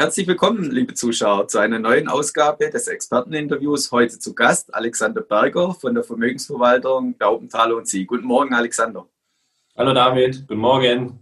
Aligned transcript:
Herzlich 0.00 0.26
willkommen, 0.26 0.70
liebe 0.70 0.94
Zuschauer, 0.94 1.46
zu 1.48 1.58
einer 1.58 1.78
neuen 1.78 2.08
Ausgabe 2.08 2.70
des 2.70 2.88
Experteninterviews. 2.88 3.92
Heute 3.92 4.18
zu 4.18 4.34
Gast 4.34 4.72
Alexander 4.72 5.20
Berger 5.20 5.74
von 5.74 5.92
der 5.94 6.04
Vermögensverwaltung 6.04 7.18
Daubenthaler 7.18 7.76
und 7.76 7.86
Sie. 7.86 8.06
Guten 8.06 8.24
Morgen, 8.24 8.54
Alexander. 8.54 9.06
Hallo 9.76 9.92
David, 9.92 10.48
guten 10.48 10.58
Morgen. 10.58 11.20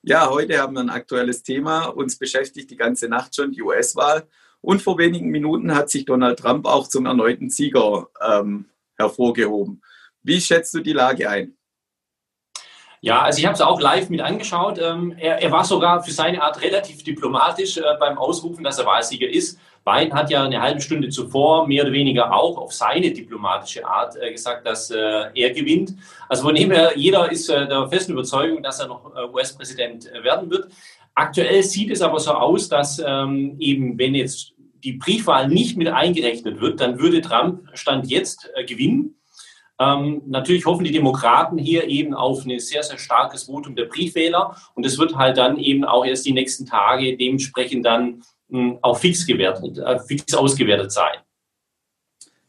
Ja, 0.00 0.30
heute 0.30 0.58
haben 0.58 0.72
wir 0.72 0.80
ein 0.80 0.88
aktuelles 0.88 1.42
Thema. 1.42 1.88
Uns 1.88 2.16
beschäftigt 2.16 2.70
die 2.70 2.78
ganze 2.78 3.10
Nacht 3.10 3.36
schon 3.36 3.52
die 3.52 3.60
US-Wahl. 3.60 4.26
Und 4.62 4.80
vor 4.80 4.96
wenigen 4.96 5.28
Minuten 5.28 5.74
hat 5.74 5.90
sich 5.90 6.06
Donald 6.06 6.38
Trump 6.38 6.64
auch 6.64 6.88
zum 6.88 7.04
erneuten 7.04 7.50
Sieger 7.50 8.08
ähm, 8.26 8.70
hervorgehoben. 8.96 9.82
Wie 10.22 10.40
schätzt 10.40 10.72
du 10.72 10.80
die 10.80 10.94
Lage 10.94 11.28
ein? 11.28 11.55
Ja, 13.00 13.22
also 13.22 13.38
ich 13.38 13.46
habe 13.46 13.54
es 13.54 13.60
auch 13.60 13.80
live 13.80 14.08
mit 14.08 14.20
angeschaut. 14.20 14.78
Ähm, 14.78 15.14
er, 15.18 15.42
er, 15.42 15.50
war 15.50 15.64
sogar 15.64 16.02
für 16.02 16.12
seine 16.12 16.42
Art 16.42 16.62
relativ 16.62 17.04
diplomatisch 17.04 17.76
äh, 17.76 17.82
beim 18.00 18.18
Ausrufen, 18.18 18.64
dass 18.64 18.78
er 18.78 18.86
Wahlsieger 18.86 19.28
ist. 19.28 19.58
Biden 19.84 20.14
hat 20.14 20.30
ja 20.30 20.42
eine 20.42 20.60
halbe 20.60 20.80
Stunde 20.80 21.10
zuvor 21.10 21.68
mehr 21.68 21.84
oder 21.84 21.92
weniger 21.92 22.34
auch 22.34 22.58
auf 22.58 22.72
seine 22.72 23.12
diplomatische 23.12 23.86
Art 23.86 24.16
äh, 24.20 24.32
gesagt, 24.32 24.66
dass 24.66 24.90
äh, 24.90 25.26
er 25.32 25.50
gewinnt. 25.50 25.94
Also 26.28 26.42
von 26.42 26.54
dem 26.54 26.72
her, 26.72 26.92
jeder 26.96 27.30
ist 27.30 27.48
äh, 27.48 27.68
der 27.68 27.88
festen 27.88 28.12
Überzeugung, 28.12 28.62
dass 28.62 28.80
er 28.80 28.88
noch 28.88 29.14
äh, 29.14 29.28
US-Präsident 29.32 30.12
äh, 30.12 30.24
werden 30.24 30.50
wird. 30.50 30.68
Aktuell 31.14 31.62
sieht 31.62 31.90
es 31.90 32.02
aber 32.02 32.18
so 32.18 32.32
aus, 32.32 32.68
dass 32.68 33.00
ähm, 33.04 33.56
eben, 33.60 33.96
wenn 33.98 34.14
jetzt 34.14 34.54
die 34.82 34.94
Briefwahl 34.94 35.48
nicht 35.48 35.76
mit 35.76 35.88
eingerechnet 35.88 36.60
wird, 36.60 36.80
dann 36.80 36.98
würde 36.98 37.20
Trump 37.20 37.68
Stand 37.74 38.10
jetzt 38.10 38.50
gewinnen. 38.66 39.15
Ähm, 39.78 40.22
natürlich 40.26 40.64
hoffen 40.64 40.84
die 40.84 40.92
Demokraten 40.92 41.58
hier 41.58 41.86
eben 41.86 42.14
auf 42.14 42.44
ein 42.44 42.58
sehr, 42.58 42.82
sehr 42.82 42.98
starkes 42.98 43.44
Votum 43.44 43.76
der 43.76 43.84
Briefwähler 43.84 44.56
und 44.74 44.86
es 44.86 44.98
wird 44.98 45.16
halt 45.16 45.36
dann 45.36 45.58
eben 45.58 45.84
auch 45.84 46.04
erst 46.04 46.24
die 46.24 46.32
nächsten 46.32 46.64
Tage 46.64 47.16
dementsprechend 47.16 47.84
dann 47.84 48.22
mh, 48.48 48.58
hm, 48.58 48.78
auch 48.80 48.98
fix 48.98 49.26
gewertet, 49.26 49.78
äh, 49.78 49.98
fix 50.00 50.32
ausgewertet 50.34 50.92
sein. 50.92 51.18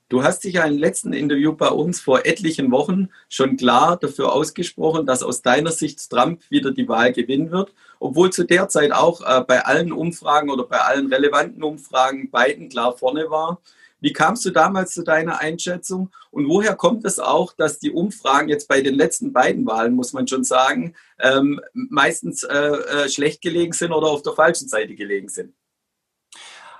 Du 0.09 0.23
hast 0.23 0.45
dich 0.45 0.53
ja 0.53 0.63
im 0.63 0.77
letzten 0.77 1.11
Interview 1.11 1.51
bei 1.51 1.67
uns 1.67 1.99
vor 1.99 2.25
etlichen 2.25 2.71
Wochen 2.71 3.09
schon 3.27 3.57
klar 3.57 3.97
dafür 3.97 4.31
ausgesprochen, 4.31 5.05
dass 5.05 5.21
aus 5.21 5.41
deiner 5.41 5.71
Sicht 5.71 6.09
Trump 6.09 6.41
wieder 6.49 6.71
die 6.71 6.87
Wahl 6.87 7.11
gewinnen 7.11 7.51
wird, 7.51 7.73
obwohl 7.99 8.29
zu 8.29 8.45
der 8.45 8.69
Zeit 8.69 8.93
auch 8.93 9.19
äh, 9.19 9.43
bei 9.45 9.65
allen 9.65 9.91
Umfragen 9.91 10.49
oder 10.49 10.63
bei 10.63 10.79
allen 10.79 11.11
relevanten 11.11 11.61
Umfragen 11.61 12.31
Biden 12.31 12.69
klar 12.69 12.95
vorne 12.95 13.29
war. 13.29 13.59
Wie 13.99 14.13
kamst 14.13 14.45
du 14.45 14.51
damals 14.51 14.93
zu 14.93 15.03
deiner 15.03 15.39
Einschätzung? 15.39 16.11
Und 16.31 16.47
woher 16.47 16.75
kommt 16.75 17.05
es 17.05 17.19
auch, 17.19 17.53
dass 17.53 17.79
die 17.79 17.91
Umfragen 17.91 18.49
jetzt 18.49 18.67
bei 18.67 18.81
den 18.81 18.95
letzten 18.95 19.33
beiden 19.33 19.65
Wahlen, 19.65 19.93
muss 19.93 20.13
man 20.13 20.27
schon 20.27 20.43
sagen, 20.43 20.95
ähm, 21.19 21.59
meistens 21.73 22.43
äh, 22.43 22.55
äh, 22.55 23.09
schlecht 23.09 23.41
gelegen 23.41 23.73
sind 23.73 23.91
oder 23.91 24.07
auf 24.07 24.21
der 24.21 24.33
falschen 24.33 24.67
Seite 24.67 24.95
gelegen 24.95 25.29
sind? 25.29 25.53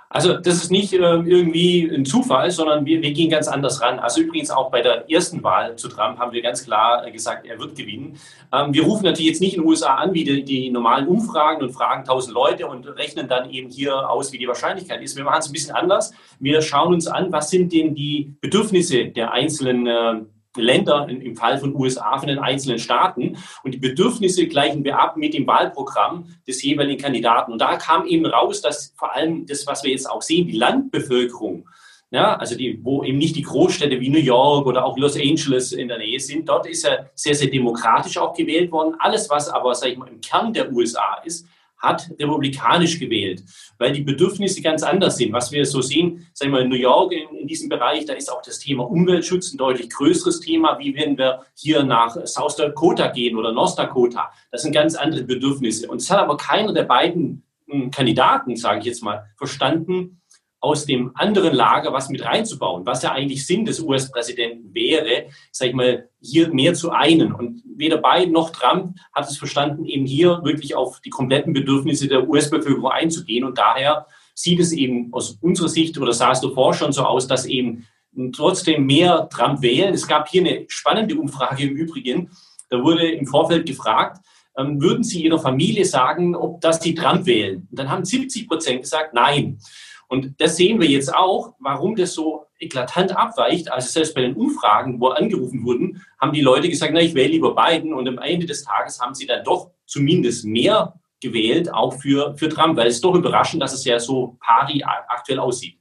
Also 0.09 0.37
das 0.37 0.55
ist 0.55 0.71
nicht 0.71 0.93
äh, 0.93 0.97
irgendwie 0.97 1.83
ein 1.83 2.05
Zufall, 2.05 2.49
sondern 2.49 2.85
wir, 2.85 3.01
wir 3.01 3.11
gehen 3.11 3.29
ganz 3.29 3.49
anders 3.49 3.81
ran. 3.81 3.99
Also 3.99 4.21
übrigens 4.21 4.49
auch 4.49 4.71
bei 4.71 4.81
der 4.81 5.09
ersten 5.11 5.43
Wahl 5.43 5.75
zu 5.75 5.89
Trump 5.89 6.17
haben 6.17 6.31
wir 6.31 6.41
ganz 6.41 6.63
klar 6.63 7.05
äh, 7.05 7.11
gesagt, 7.11 7.45
er 7.45 7.59
wird 7.59 7.75
gewinnen. 7.75 8.17
Ähm, 8.53 8.73
wir 8.73 8.83
rufen 8.83 9.03
natürlich 9.03 9.27
jetzt 9.27 9.41
nicht 9.41 9.55
in 9.55 9.61
den 9.61 9.67
USA 9.67 9.95
an 9.95 10.13
wie 10.13 10.23
die, 10.23 10.43
die 10.45 10.69
normalen 10.69 11.07
Umfragen 11.07 11.61
und 11.61 11.71
fragen 11.71 12.05
tausend 12.05 12.33
Leute 12.33 12.67
und 12.67 12.87
rechnen 12.97 13.27
dann 13.27 13.49
eben 13.49 13.69
hier 13.69 14.09
aus, 14.09 14.31
wie 14.31 14.37
die 14.37 14.47
Wahrscheinlichkeit 14.47 15.01
ist. 15.01 15.17
Wir 15.17 15.25
machen 15.25 15.39
es 15.39 15.47
ein 15.47 15.53
bisschen 15.53 15.75
anders. 15.75 16.13
Wir 16.39 16.61
schauen 16.61 16.93
uns 16.93 17.07
an, 17.07 17.31
was 17.33 17.49
sind 17.49 17.73
denn 17.73 17.93
die 17.93 18.33
Bedürfnisse 18.39 19.07
der 19.07 19.33
einzelnen 19.33 19.87
äh, 19.87 20.21
Länder, 20.63 21.07
im 21.09 21.35
Fall 21.35 21.57
von 21.57 21.75
USA, 21.75 22.17
von 22.17 22.27
den 22.27 22.39
einzelnen 22.39 22.79
Staaten. 22.79 23.37
Und 23.63 23.73
die 23.73 23.79
Bedürfnisse 23.79 24.47
gleichen 24.47 24.83
wir 24.83 24.99
ab 24.99 25.17
mit 25.17 25.33
dem 25.33 25.47
Wahlprogramm 25.47 26.25
des 26.47 26.63
jeweiligen 26.63 27.01
Kandidaten. 27.01 27.51
Und 27.51 27.59
da 27.59 27.77
kam 27.77 28.05
eben 28.05 28.25
raus, 28.25 28.61
dass 28.61 28.93
vor 28.97 29.15
allem 29.15 29.45
das, 29.45 29.67
was 29.67 29.83
wir 29.83 29.91
jetzt 29.91 30.09
auch 30.09 30.21
sehen, 30.21 30.47
die 30.47 30.57
Landbevölkerung, 30.57 31.67
ja, 32.09 32.37
also 32.37 32.55
die, 32.55 32.79
wo 32.83 33.03
eben 33.03 33.17
nicht 33.17 33.35
die 33.35 33.41
Großstädte 33.41 33.99
wie 33.99 34.09
New 34.09 34.19
York 34.19 34.65
oder 34.65 34.85
auch 34.85 34.97
Los 34.97 35.17
Angeles 35.17 35.73
in 35.73 35.89
der 35.89 35.97
Nähe 35.97 36.19
sind, 36.19 36.47
dort 36.47 36.65
ist 36.65 36.85
er 36.85 37.09
sehr, 37.15 37.35
sehr 37.35 37.49
demokratisch 37.49 38.17
auch 38.17 38.33
gewählt 38.33 38.71
worden. 38.71 38.95
Alles, 38.99 39.29
was 39.29 39.49
aber, 39.49 39.75
sag 39.75 39.89
ich 39.89 39.97
mal, 39.97 40.07
im 40.07 40.21
Kern 40.21 40.53
der 40.53 40.71
USA 40.71 41.21
ist, 41.25 41.45
hat 41.77 42.09
republikanisch 42.19 42.99
gewählt, 42.99 43.43
weil 43.77 43.93
die 43.93 44.01
Bedürfnisse 44.01 44.61
ganz 44.61 44.83
anders 44.83 45.17
sind. 45.17 45.33
Was 45.33 45.51
wir 45.51 45.65
so 45.65 45.81
sehen, 45.81 46.27
sagen 46.33 46.51
wir 46.51 46.61
in 46.61 46.69
New 46.69 46.75
York 46.75 47.11
in, 47.11 47.35
in, 47.37 47.47
diesem 47.47 47.69
Bereich, 47.69 48.05
da 48.05 48.13
ist 48.13 48.31
auch 48.31 48.41
das 48.41 48.59
Thema 48.59 48.89
Umweltschutz 48.89 49.53
ein 49.53 49.57
deutlich 49.57 49.89
größeres 49.89 50.39
Thema, 50.39 50.79
wie 50.79 50.95
wenn 50.95 51.17
wir 51.17 51.45
hier 51.55 51.83
nach 51.83 52.15
South 52.25 52.55
Dakota 52.55 53.07
gehen 53.07 53.37
oder 53.37 53.51
North 53.51 53.77
Dakota. 53.77 54.31
Das 54.51 54.63
sind 54.63 54.73
ganz 54.73 54.95
andere 54.95 55.23
Bedürfnisse. 55.23 55.87
Und 55.87 56.01
es 56.01 56.09
hat 56.09 56.19
aber 56.19 56.37
keiner 56.37 56.73
der 56.73 56.83
beiden 56.83 57.43
hm, 57.69 57.91
Kandidaten, 57.91 58.55
sage 58.55 58.79
ich 58.79 58.85
jetzt 58.85 59.03
mal, 59.03 59.25
verstanden, 59.37 60.21
aus 60.67 60.85
dem 60.85 61.11
anderen 61.15 61.55
Lager 61.55 61.93
was 61.93 62.09
mit 62.09 62.25
reinzubauen, 62.25 62.85
was 62.85 63.03
ja 63.03 63.13
eigentlich 63.13 63.45
Sinn 63.45 63.65
des 63.65 63.79
US-Präsidenten 63.79 64.73
wäre, 64.73 65.27
sag 65.51 65.69
ich 65.69 65.73
mal, 65.73 66.09
hier 66.21 66.53
mehr 66.53 66.73
zu 66.73 66.91
einen. 66.91 67.31
Und 67.33 67.63
weder 67.65 67.97
Biden 67.97 68.33
noch 68.33 68.49
Trump 68.49 68.97
hat 69.13 69.29
es 69.29 69.37
verstanden, 69.37 69.85
eben 69.85 70.05
hier 70.05 70.41
wirklich 70.43 70.75
auf 70.75 70.99
die 70.99 71.09
kompletten 71.09 71.53
Bedürfnisse 71.53 72.07
der 72.07 72.27
US-Bevölkerung 72.27 72.91
einzugehen. 72.91 73.45
Und 73.45 73.57
daher 73.57 74.07
sieht 74.33 74.59
es 74.59 74.73
eben 74.73 75.13
aus 75.13 75.37
unserer 75.41 75.69
Sicht 75.69 75.97
oder 75.97 76.11
sah 76.11 76.31
es 76.31 76.41
davor 76.41 76.73
schon 76.73 76.91
so 76.91 77.03
aus, 77.03 77.27
dass 77.27 77.45
eben 77.45 77.87
trotzdem 78.35 78.85
mehr 78.85 79.29
Trump 79.31 79.61
wählen. 79.61 79.93
Es 79.93 80.07
gab 80.07 80.27
hier 80.27 80.41
eine 80.41 80.65
spannende 80.67 81.15
Umfrage 81.15 81.63
im 81.63 81.75
Übrigen. 81.75 82.29
Da 82.69 82.83
wurde 82.83 83.09
im 83.09 83.25
Vorfeld 83.25 83.65
gefragt, 83.65 84.19
ähm, 84.57 84.81
würden 84.81 85.03
Sie 85.03 85.23
Ihrer 85.23 85.39
Familie 85.39 85.85
sagen, 85.85 86.35
ob 86.35 86.59
das 86.61 86.81
Sie 86.81 86.95
Trump 86.95 87.25
wählen? 87.25 87.67
Und 87.69 87.79
dann 87.79 87.89
haben 87.89 88.03
70 88.03 88.47
Prozent 88.47 88.81
gesagt, 88.81 89.13
nein. 89.13 89.59
Und 90.07 90.39
das 90.39 90.55
sehen 90.55 90.79
wir 90.79 90.87
jetzt 90.87 91.13
auch, 91.13 91.53
warum 91.59 91.95
das 91.95 92.13
so 92.13 92.45
eklatant 92.59 93.15
abweicht. 93.15 93.71
Also 93.71 93.89
selbst 93.89 94.15
bei 94.15 94.21
den 94.21 94.35
Umfragen, 94.35 94.99
wo 94.99 95.09
angerufen 95.09 95.65
wurden, 95.65 96.01
haben 96.19 96.31
die 96.31 96.41
Leute 96.41 96.69
gesagt, 96.69 96.93
na, 96.93 97.01
ich 97.01 97.13
wähle 97.13 97.29
lieber 97.29 97.53
Biden. 97.55 97.93
Und 97.93 98.07
am 98.07 98.17
Ende 98.17 98.45
des 98.45 98.63
Tages 98.63 98.99
haben 98.99 99.13
sie 99.13 99.27
dann 99.27 99.43
doch 99.43 99.71
zumindest 99.85 100.45
mehr 100.45 100.93
gewählt, 101.21 101.73
auch 101.73 101.99
für, 101.99 102.37
für 102.37 102.47
Trump, 102.47 102.77
weil 102.77 102.87
es 102.87 102.95
ist 102.95 103.03
doch 103.03 103.15
überraschend, 103.15 103.61
dass 103.61 103.73
es 103.73 103.83
ja 103.85 103.99
so 103.99 104.37
pari 104.39 104.83
aktuell 104.83 105.39
aussieht. 105.39 105.77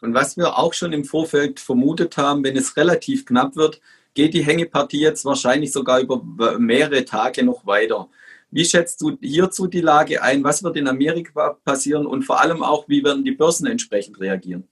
Und 0.00 0.14
was 0.14 0.36
wir 0.36 0.58
auch 0.58 0.74
schon 0.74 0.92
im 0.92 1.04
Vorfeld 1.04 1.58
vermutet 1.58 2.16
haben, 2.16 2.44
wenn 2.44 2.56
es 2.56 2.76
relativ 2.76 3.24
knapp 3.24 3.56
wird, 3.56 3.80
geht 4.14 4.34
die 4.34 4.44
Hängepartie 4.44 5.00
jetzt 5.00 5.24
wahrscheinlich 5.24 5.72
sogar 5.72 6.00
über 6.00 6.22
mehrere 6.58 7.04
Tage 7.04 7.44
noch 7.44 7.66
weiter. 7.66 8.08
Wie 8.56 8.64
schätzt 8.64 9.02
du 9.02 9.18
hierzu 9.20 9.66
die 9.66 9.82
Lage 9.82 10.22
ein? 10.22 10.42
Was 10.42 10.62
wird 10.62 10.78
in 10.78 10.88
Amerika 10.88 11.58
passieren 11.62 12.06
und 12.06 12.22
vor 12.22 12.40
allem 12.40 12.62
auch, 12.62 12.88
wie 12.88 13.04
werden 13.04 13.22
die 13.22 13.32
Börsen 13.32 13.66
entsprechend 13.66 14.18
reagieren? 14.18 14.66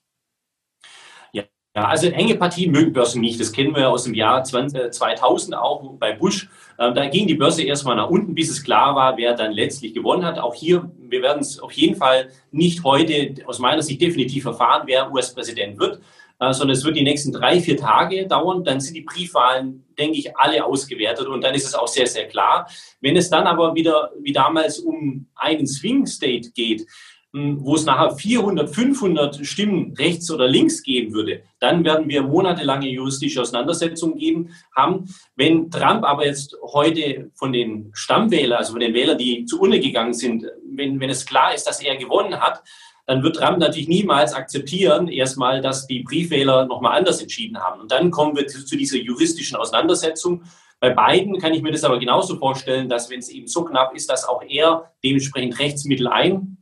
Ja, 1.77 1.89
also 1.89 2.07
enge 2.07 2.37
Partien 2.37 2.71
mögen 2.71 2.93
Börsen 2.93 3.21
nicht. 3.21 3.39
Das 3.41 3.53
kennen 3.53 3.75
wir 3.75 3.91
aus 3.91 4.05
dem 4.05 4.15
Jahr 4.15 4.43
20, 4.43 4.93
2000 4.93 5.57
auch 5.57 5.99
bei 5.99 6.13
Bush. 6.13 6.49
Ähm, 6.79 6.95
da 6.95 7.07
ging 7.09 7.27
die 7.27 7.35
Börse 7.35 7.63
erstmal 7.63 7.97
nach 7.97 8.09
unten, 8.09 8.35
bis 8.35 8.49
es 8.49 8.63
klar 8.63 8.95
war, 8.95 9.17
wer 9.17 9.35
dann 9.35 9.53
letztlich 9.53 9.93
gewonnen 9.93 10.25
hat. 10.25 10.39
Auch 10.39 10.55
hier, 10.55 10.91
wir 10.97 11.21
werden 11.21 11.41
es 11.41 11.59
auf 11.59 11.73
jeden 11.73 11.97
Fall 11.97 12.31
nicht 12.53 12.85
heute 12.85 13.35
aus 13.45 13.59
meiner 13.59 13.83
Sicht 13.83 14.01
definitiv 14.01 14.47
erfahren, 14.47 14.85
wer 14.87 15.13
US-Präsident 15.13 15.79
wird, 15.79 15.97
äh, 15.97 16.01
sondern 16.53 16.77
es 16.77 16.85
wird 16.85 16.97
die 16.97 17.03
nächsten 17.03 17.33
drei, 17.33 17.61
vier 17.61 17.77
Tage 17.77 18.27
dauern. 18.27 18.65
Dann 18.65 18.81
sind 18.81 18.95
die 18.95 19.03
Briefwahlen, 19.03 19.85
denke 19.97 20.19
ich, 20.19 20.37
alle 20.37 20.65
ausgewertet 20.65 21.27
und 21.27 21.43
dann 21.43 21.55
ist 21.55 21.67
es 21.67 21.75
auch 21.75 21.89
sehr, 21.89 22.07
sehr 22.07 22.29
klar. 22.29 22.69
Wenn 23.01 23.17
es 23.17 23.31
dann 23.31 23.47
aber 23.47 23.75
wieder 23.75 24.11
wie 24.21 24.33
damals 24.33 24.79
um 24.79 25.27
einen 25.37 25.67
Swing 25.67 26.07
State 26.07 26.51
geht, 26.51 26.87
wo 27.37 27.75
es 27.75 27.85
nachher 27.85 28.15
400, 28.15 28.73
500 28.73 29.45
Stimmen 29.45 29.93
rechts 29.99 30.31
oder 30.31 30.47
links 30.47 30.85
geben 30.85 31.13
würde, 31.13 31.43
dann 31.59 31.85
werden 31.85 32.09
wir 32.09 32.23
monatelange 32.23 32.89
juristische 32.89 33.41
Auseinandersetzungen 33.41 34.19
geben 34.19 34.51
haben. 34.77 35.07
Wenn 35.35 35.69
Trump 35.69 36.05
aber 36.05 36.27
jetzt 36.27 36.57
heute 36.63 37.33
von 37.35 37.53
den 37.53 37.91
Stammwählern, 37.93 38.59
also 38.59 38.73
von 38.73 38.81
den 38.81 38.95
Wählern, 38.95 39.19
die 39.19 39.47
zu 39.47 39.61
Urne 39.61 39.81
gegangen 39.81 40.15
sind, 40.15 40.47
wenn, 40.65 41.01
wenn 41.01 41.11
es 41.11 41.27
klar 41.27 41.53
ist, 41.53 41.65
dass 41.65 41.83
er 41.83 41.97
gewonnen 41.97 42.39
hat, 42.39 42.63
dann 43.07 43.23
wird 43.23 43.37
Trump 43.37 43.59
natürlich 43.59 43.89
niemals 43.89 44.33
akzeptieren, 44.33 45.09
erstmal, 45.09 45.61
dass 45.61 45.87
die 45.87 46.03
Briefwähler 46.03 46.67
nochmal 46.67 46.97
anders 46.99 47.21
entschieden 47.21 47.59
haben. 47.59 47.81
Und 47.81 47.93
dann 47.93 48.11
kommen 48.11 48.37
wir 48.37 48.47
zu, 48.47 48.77
dieser 48.77 48.97
juristischen 48.97 49.57
Auseinandersetzung. 49.57 50.45
Bei 50.81 50.91
beiden 50.91 51.39
kann 51.39 51.53
ich 51.53 51.63
mir 51.63 51.73
das 51.73 51.85
aber 51.85 51.99
genauso 51.99 52.37
vorstellen, 52.37 52.89
dass 52.89 53.11
wenn 53.11 53.19
es 53.19 53.29
eben 53.29 53.47
so 53.47 53.65
knapp 53.65 53.95
ist, 53.95 54.11
dass 54.11 54.27
auch 54.27 54.43
er 54.47 54.93
dementsprechend 55.03 55.59
Rechtsmittel 55.59 56.09
ein 56.09 56.57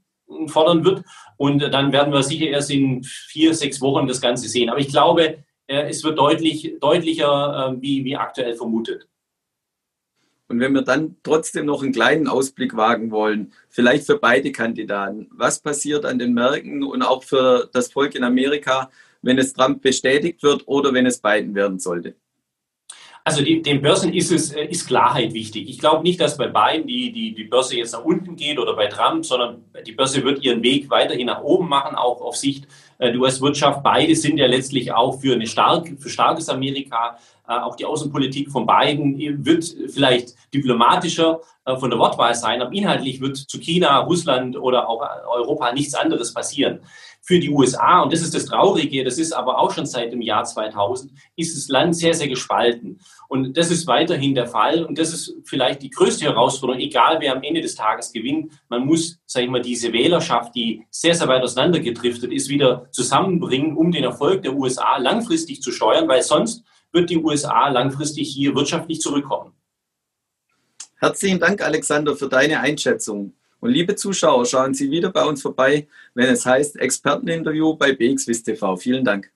fordern 0.46 0.84
wird. 0.84 1.04
Und 1.36 1.60
dann 1.60 1.92
werden 1.92 2.12
wir 2.12 2.22
sicher 2.22 2.46
erst 2.46 2.70
in 2.70 3.04
vier, 3.04 3.54
sechs 3.54 3.80
Wochen 3.80 4.06
das 4.06 4.20
Ganze 4.20 4.48
sehen. 4.48 4.70
Aber 4.70 4.78
ich 4.78 4.88
glaube, 4.88 5.44
äh, 5.66 5.88
es 5.88 6.02
wird 6.04 6.18
deutlich, 6.18 6.74
deutlicher, 6.80 7.74
äh, 7.76 7.82
wie, 7.82 8.04
wie 8.04 8.16
aktuell 8.16 8.54
vermutet. 8.54 9.08
Und 10.48 10.60
wenn 10.60 10.74
wir 10.74 10.82
dann 10.82 11.16
trotzdem 11.22 11.66
noch 11.66 11.82
einen 11.82 11.92
kleinen 11.92 12.28
Ausblick 12.28 12.76
wagen 12.76 13.10
wollen, 13.10 13.52
vielleicht 13.68 14.06
für 14.06 14.18
beide 14.18 14.52
Kandidaten, 14.52 15.28
was 15.32 15.60
passiert 15.60 16.04
an 16.04 16.18
den 16.18 16.34
Märkten 16.34 16.82
und 16.82 17.02
auch 17.02 17.22
für 17.22 17.70
das 17.72 17.90
Volk 17.92 18.14
in 18.14 18.24
Amerika, 18.24 18.90
wenn 19.22 19.38
es 19.38 19.54
Trump 19.54 19.82
bestätigt 19.82 20.42
wird 20.42 20.64
oder 20.66 20.92
wenn 20.92 21.06
es 21.06 21.20
Biden 21.20 21.54
werden 21.54 21.78
sollte? 21.78 22.16
Also 23.24 23.42
die, 23.42 23.62
den 23.62 23.80
Börsen 23.80 24.12
ist 24.12 24.32
es 24.32 24.52
äh, 24.52 24.64
ist 24.64 24.88
Klarheit 24.88 25.32
wichtig. 25.32 25.68
Ich 25.68 25.78
glaube 25.78 26.02
nicht, 26.02 26.20
dass 26.20 26.36
bei 26.36 26.48
beiden 26.48 26.88
die, 26.88 27.12
die, 27.12 27.34
die 27.34 27.44
Börse 27.44 27.76
jetzt 27.76 27.92
nach 27.92 28.04
unten 28.04 28.34
geht 28.34 28.58
oder 28.58 28.74
bei 28.74 28.86
Trump, 28.88 29.24
sondern 29.24 29.64
die 29.86 29.92
Börse 29.92 30.24
wird 30.24 30.42
ihren 30.42 30.62
Weg 30.62 30.90
weiterhin 30.90 31.26
nach 31.26 31.40
oben 31.42 31.68
machen, 31.68 31.94
auch 31.94 32.20
auf 32.20 32.36
Sicht 32.36 32.66
äh, 32.98 33.12
der 33.12 33.20
US-Wirtschaft. 33.20 33.82
Beide 33.84 34.16
sind 34.16 34.38
ja 34.38 34.46
letztlich 34.46 34.92
auch 34.92 35.20
für 35.20 35.34
eine 35.34 35.46
stark, 35.46 35.88
für 35.98 36.08
starkes 36.08 36.48
Amerika. 36.48 37.16
Äh, 37.48 37.58
auch 37.58 37.76
die 37.76 37.84
Außenpolitik 37.84 38.50
von 38.50 38.66
beiden 38.66 39.18
wird 39.44 39.64
vielleicht 39.90 40.34
diplomatischer 40.54 41.40
von 41.78 41.90
der 41.90 41.98
Wortwahl 42.00 42.34
sein, 42.34 42.60
aber 42.60 42.72
inhaltlich 42.72 43.20
wird 43.20 43.36
zu 43.36 43.60
China, 43.60 44.00
Russland 44.00 44.56
oder 44.56 44.88
auch 44.88 45.00
Europa 45.30 45.72
nichts 45.72 45.94
anderes 45.94 46.34
passieren 46.34 46.80
für 47.24 47.38
die 47.38 47.50
USA, 47.50 48.02
und 48.02 48.12
das 48.12 48.20
ist 48.20 48.34
das 48.34 48.46
Traurige, 48.46 49.04
das 49.04 49.16
ist 49.16 49.32
aber 49.32 49.60
auch 49.60 49.70
schon 49.70 49.86
seit 49.86 50.12
dem 50.12 50.22
Jahr 50.22 50.42
2000, 50.42 51.12
ist 51.36 51.56
das 51.56 51.68
Land 51.68 51.96
sehr, 51.96 52.14
sehr 52.14 52.26
gespalten. 52.26 52.98
Und 53.28 53.56
das 53.56 53.70
ist 53.70 53.86
weiterhin 53.86 54.34
der 54.34 54.48
Fall. 54.48 54.84
Und 54.84 54.98
das 54.98 55.14
ist 55.14 55.36
vielleicht 55.44 55.82
die 55.82 55.90
größte 55.90 56.24
Herausforderung, 56.24 56.82
egal 56.82 57.18
wer 57.20 57.36
am 57.36 57.44
Ende 57.44 57.60
des 57.60 57.76
Tages 57.76 58.12
gewinnt. 58.12 58.52
Man 58.68 58.84
muss, 58.84 59.20
sage 59.24 59.46
ich 59.46 59.52
mal, 59.52 59.62
diese 59.62 59.92
Wählerschaft, 59.92 60.52
die 60.56 60.84
sehr, 60.90 61.14
sehr 61.14 61.28
weit 61.28 61.42
auseinandergedriftet 61.42 62.32
ist, 62.32 62.48
wieder 62.48 62.90
zusammenbringen, 62.90 63.76
um 63.76 63.92
den 63.92 64.02
Erfolg 64.02 64.42
der 64.42 64.54
USA 64.54 64.96
langfristig 64.96 65.62
zu 65.62 65.70
steuern, 65.70 66.08
weil 66.08 66.22
sonst 66.22 66.64
wird 66.92 67.10
die 67.10 67.18
USA 67.18 67.68
langfristig 67.68 68.32
hier 68.32 68.54
wirtschaftlich 68.54 69.00
zurückkommen. 69.00 69.52
Herzlichen 70.98 71.40
Dank, 71.40 71.60
Alexander, 71.62 72.14
für 72.14 72.28
deine 72.28 72.60
Einschätzung. 72.60 73.34
Und 73.60 73.70
liebe 73.70 73.96
Zuschauer, 73.96 74.46
schauen 74.46 74.74
Sie 74.74 74.90
wieder 74.90 75.10
bei 75.10 75.24
uns 75.24 75.42
vorbei, 75.42 75.88
wenn 76.14 76.28
es 76.28 76.46
heißt 76.46 76.76
Experteninterview 76.76 77.74
bei 77.76 77.92
BXWIST 77.92 78.46
TV. 78.46 78.76
Vielen 78.76 79.04
Dank. 79.04 79.32